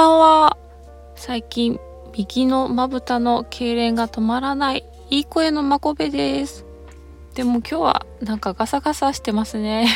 [0.00, 0.56] ばんは。
[1.14, 1.78] 最近、
[2.16, 6.64] 右のまぶたの痙攣が止まらない、いい声のまこべです。
[7.34, 9.88] でも今日はなんかガサガサしてますね。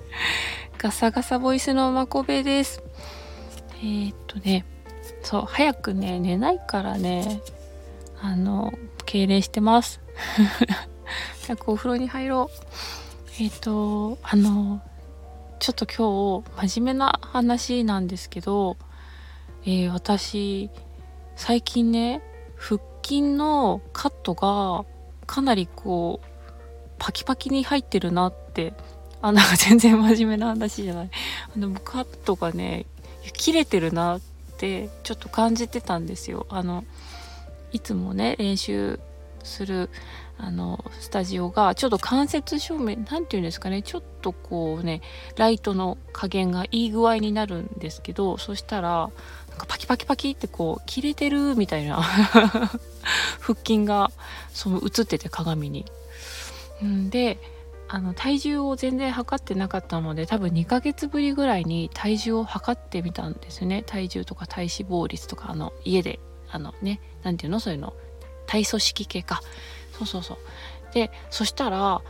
[0.78, 2.82] ガサガサボイスのまこべです。
[3.80, 4.64] えー、っとね、
[5.22, 7.42] そう、早くね、寝ないからね、
[8.22, 8.72] あの、
[9.04, 10.00] 痙攣してます。
[11.46, 13.42] 早くお風呂に入ろう。
[13.42, 14.80] えっ、と、あの、
[15.58, 18.78] ちょっと今日真面目な話なんですけど、
[19.66, 20.70] えー、私
[21.34, 22.22] 最近ね
[22.56, 24.84] 腹筋のカットが
[25.26, 26.26] かなりこう
[26.98, 28.72] パキパキに入ってるなって
[29.20, 31.10] あなんか全然真面目な話じゃない。
[31.54, 32.86] あのカットがね
[33.32, 34.20] 切れてるなっ
[34.56, 36.46] てちょっと感じてたんですよ。
[36.48, 36.84] あの
[37.72, 39.00] いつもね練習
[39.46, 39.90] する
[40.38, 45.00] あのスタジオがちょっと間接照明何て言うんですかねちょっとこうね
[45.36, 49.10] ライトの加減がいい具合になるんですけどそしたら
[49.50, 52.02] なんかパキパキパキってこう切れてるみたいな
[53.40, 54.10] 腹筋が
[54.52, 55.86] その映ってて鏡に。
[56.84, 57.38] んで
[57.88, 63.84] あの体重を全然測ってなかったので多分2ヶ月ぶりぐらいに体重を測ってみたんですね。
[63.86, 66.18] 体重とか体脂肪率とかあの家で
[66.50, 67.60] あのね何て言うの？
[67.60, 67.94] そういうの。
[68.46, 69.42] 体組織系か。
[69.92, 70.38] そうそうそう。
[70.92, 72.00] でそしたら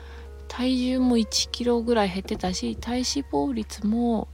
[0.48, 4.28] 体重も1キロぐらい減ってたし体脂肪率も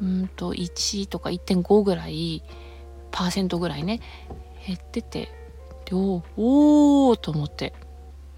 [0.00, 2.42] うんと1とか1.5ぐらい
[3.10, 4.00] パーセントぐらいね
[4.66, 5.32] 減ってて。
[5.86, 7.72] でおおと思って。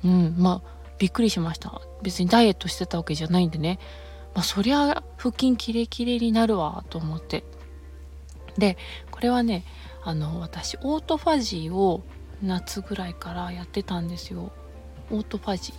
[0.04, 1.80] うんまあびっくりしました。
[2.02, 3.78] 別にダイエットしてたわけじゃないんでね。
[4.34, 7.44] まあそりゃ腹筋キレキレになるわと思って。
[8.56, 8.76] で
[9.10, 9.64] これはね
[10.04, 12.02] あの私オートファジーを
[12.42, 14.52] 夏ぐらいからやってたんですよ。
[15.10, 15.72] オートファジ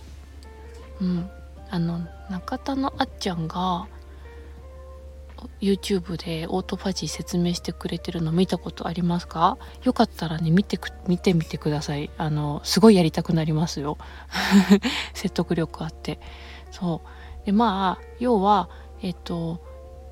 [1.00, 1.04] ー。
[1.04, 1.30] うん。
[1.70, 3.86] あの中田のあっちゃんが
[5.60, 9.56] YouTube でオートファジー説明してくれてるの見たことありますか？
[9.84, 12.10] よかったらね見てく見てみてください。
[12.18, 13.96] あのすごいやりたくなりますよ。
[15.14, 16.20] 説得力あって。
[16.70, 17.02] そ
[17.42, 17.46] う。
[17.46, 18.68] でまあ要は
[19.00, 19.60] えっと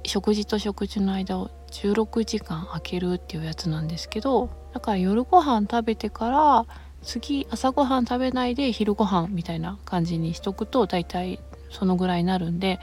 [0.08, 6.66] 食事と食事の間を16時間空けるっていうやつなんですけどだから夜ご飯食べてから
[7.02, 12.80] 次朝ごはん食べないで昼ご飯みたいな感じにしとくと大体そのぐらいになるんで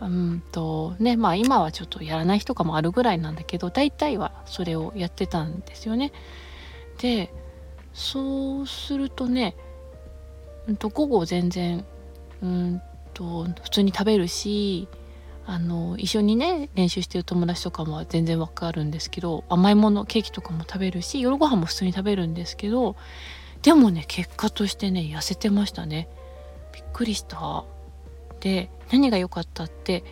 [0.00, 6.12] うんとねまあ今はちょっとやらない日とかもあるぐらいなんだけど大体はそれをやってたんですよね。
[6.98, 7.32] で
[7.92, 9.54] そうするとね、
[10.66, 11.84] うん、と午後全然
[12.42, 12.82] うん
[13.14, 14.88] と普通に食べるし
[15.44, 22.96] あの一緒にね練習してる友達とかも全然わかるんですけど甘いものケーキとかも食べるし夜ご飯も普通に食べるんですけど
[23.62, 26.08] でもね結果としてね痩せてましたね。
[26.72, 27.64] びっくりした。
[28.40, 30.02] で何が良かったって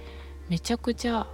[0.48, 1.26] めちゃくちゃ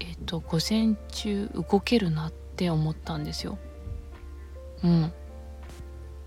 [0.00, 3.58] えっ、と午前中動けるなって思ったんですよ。
[4.82, 5.12] うん。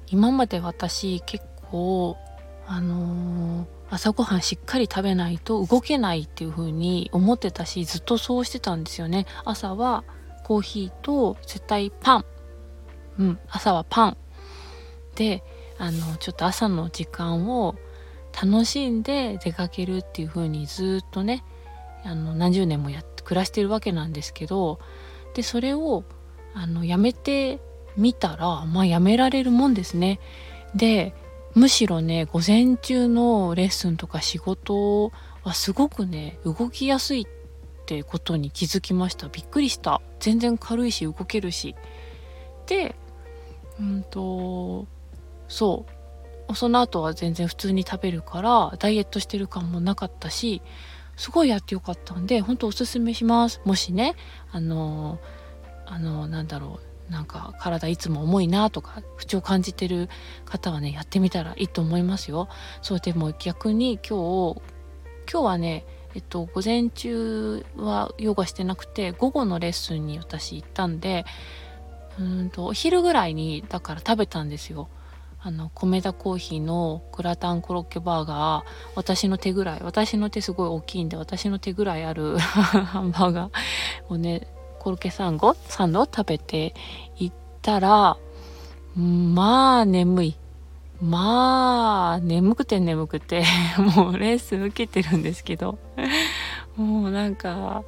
[0.08, 2.18] 今まで私結構
[2.66, 9.26] あのー朝ごはんしっかり食べないと動けないっていう風に思ってたしずっとそうしてたんですよね。
[9.46, 10.04] 朝は
[10.44, 12.26] コーヒーと絶対パン。
[13.20, 14.18] うん朝はパン。
[15.16, 15.44] で
[15.78, 17.76] あのちょっと朝の時間を
[18.40, 21.44] 楽しんで出かけるっていう風にずっとね
[22.04, 24.80] あの何十年もやって暮らしてるわけなんですけど
[25.34, 26.04] でそれを
[26.54, 27.60] あのやめて
[27.98, 30.20] みたらまあやめられるもんですね。
[30.76, 31.14] で
[31.56, 35.12] むしろね午前中のレッスンとか仕事
[35.44, 37.26] はすごくね動きやすいっ
[37.86, 39.30] てことに気づきました。
[39.30, 40.02] びっくりした。
[40.20, 41.76] 全然軽いし動けるし。
[42.68, 42.96] で
[43.80, 44.86] うんと
[45.48, 45.86] そ
[46.50, 46.56] う。
[46.56, 50.64] その後は全然普通に食べるからダイエットしてる感もなかったし
[51.16, 53.62] すごいやってよかったんで本当おすすめします。
[53.66, 54.16] もしね
[54.52, 55.20] あの
[55.86, 56.89] あのなんだろう。
[57.10, 60.10] なんか体いつも重いなとか不調感じてる
[60.46, 62.50] 方はねやってみたらいいと思いますよ。
[62.82, 64.62] そうでも逆に今日
[65.32, 71.26] 今日はねえっと午前中はヨガしてなくて午後のレッスンに私行ったんで
[72.20, 74.90] うんとお昼ぐらいにだから食べたんですよ。
[75.42, 83.52] あの米田コーヒーのグラタンコロッケバーガー私の手ぐらい私の手すごい大きいんで私の手ぐらいある ハンバーガー
[84.10, 84.48] をね
[84.80, 86.74] コロッケサンゴサンドを食べて
[87.18, 87.32] いっ
[87.62, 88.18] たら、
[88.96, 90.36] まあ眠い。
[91.02, 93.44] まあ眠くて眠くて
[93.96, 95.80] もうレース受けてるんですけど
[96.76, 97.84] もうなんか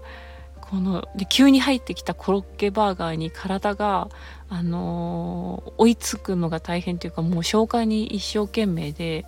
[0.61, 4.07] こので急に入ってきたコロッケバーガーに体が、
[4.47, 9.25] あのー、追いつくのが大変というかもう消化に一生懸命で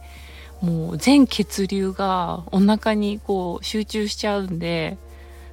[0.61, 4.97] もう全血流がお腹にこう集中しちゃうんで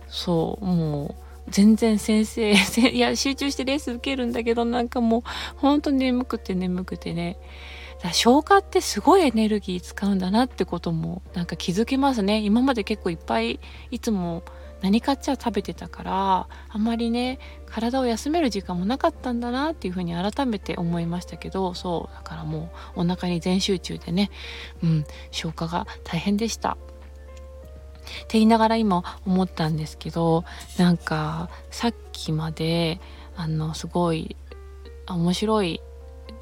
[0.07, 1.15] そうもう
[1.49, 2.53] 全然先生
[2.91, 5.23] いや集中してレース受けるんだけどなんかもう
[5.57, 7.39] ほんと眠くて眠くてね
[8.13, 13.61] 消化ってすごいエネルギー使うんだなってこともなんか気づけますね今まで結構いっぱい
[13.91, 14.43] いつも
[14.81, 24.31] 何かっちゃ食べてたからあんまりね体を休める時間もなかったんだなっていうふうに改めて思いましたけどそうだからもうお腹に全集中でね、
[24.83, 26.79] うん、消化が大変でした。
[28.19, 30.45] って言いながら今思ったんですけど
[30.79, 33.01] なんかさっきまで
[33.37, 34.37] あのすごい
[35.09, 35.81] 面白い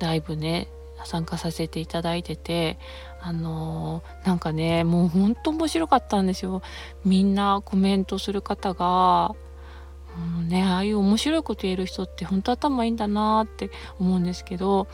[0.00, 0.68] ライブね
[1.04, 2.78] 参加させていただいてて
[3.20, 6.62] あの、なんかねもうほんと面白かったんですよ。
[7.04, 9.34] みんなコメントする方が、
[10.38, 14.88] うんね、ああいう面白いこと言える人って本当頭いいんだなって思うんですけど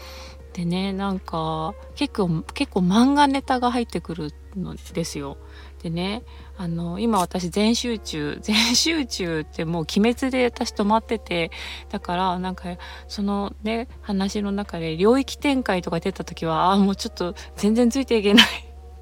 [0.52, 5.36] でねなんか結構結構漫画ネタが入ってくるのですよ
[5.82, 6.22] でね
[6.56, 11.50] あの今私全集中 全集中ってもう鬼滅で私止まってて
[11.90, 12.76] だからなんか
[13.08, 18.46] そのね話の中で領域展開とか出た時はああもうちょっと全然ついていけない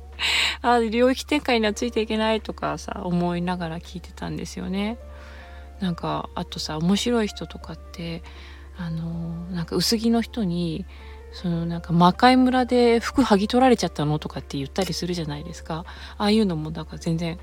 [0.62, 4.98] あ領域展開にはついていけないとかさ思いながら聞いてたんですよね。
[5.80, 8.22] なんかあとさ面白い人とかって
[8.78, 10.86] あのなんか薄着の人に
[11.32, 15.84] そのなんか魔界村で服剥ぎ取られちゃったのとかって言ったりするじゃないですか。
[16.18, 17.38] ああいうのもだか全然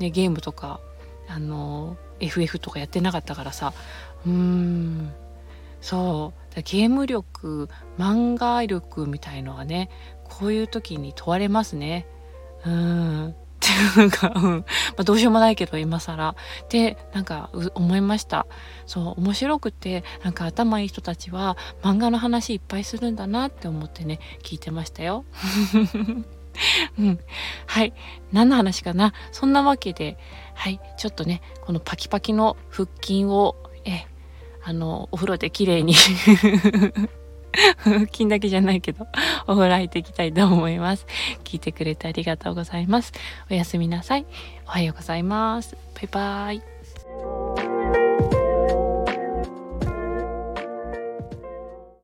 [0.00, 0.80] ねゲームとか
[1.28, 3.72] あの FF とかやってなかったからさ。
[4.26, 5.12] うーん。
[5.80, 6.62] そう。
[6.62, 7.68] ゲーム力
[7.98, 9.90] 漫画力みたいのはね
[10.24, 12.06] こういう時に問われますね。
[12.64, 13.34] うん。
[13.64, 14.42] っていうか、 うん。
[14.42, 14.64] ま
[14.98, 16.34] あ、どうしようもないけど、今更。
[16.68, 18.46] で、なんか、思いました。
[18.86, 25.24] そう、面白くて、なんか頭いい人たちは、漫画の話いっぱいするんだなって思ってね、聞いてましたよ。
[26.98, 27.18] うん。
[27.66, 27.92] はい。
[28.32, 29.12] 何の話かな？
[29.32, 30.18] そんなわけで、
[30.54, 30.80] はい。
[30.98, 34.06] ちょっとね、このパキパキの腹筋を、え、
[34.62, 35.94] あの、お風呂で綺麗に
[37.78, 39.06] 腹筋だけじゃないけど、
[39.46, 41.06] お風呂入っていきたいと思います。
[41.44, 43.12] 聞いてくれてありがとうございます。
[43.50, 44.26] おやすみなさい。
[44.66, 45.76] おはようございます。
[45.94, 47.63] バイバーイ。